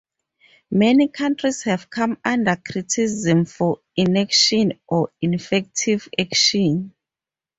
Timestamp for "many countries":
0.71-1.61